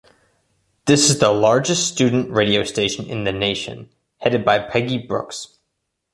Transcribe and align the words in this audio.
This 0.85 1.11
is 1.11 1.19
the 1.19 1.29
largest 1.31 1.87
student 1.87 2.31
radio 2.31 2.63
station 2.63 3.05
in 3.05 3.23
the 3.23 3.31
nation-headed 3.31 4.43
by 4.43 4.57
Peggy 4.57 4.97
Brooks. 4.97 5.59